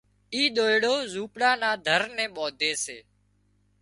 اي 0.33 0.41
ۮوئيڙو 0.55 0.95
زونپڙا 1.13 1.51
نا 1.61 1.71
در 1.85 2.01
نين 2.15 2.29
ٻانڌتي 2.35 2.97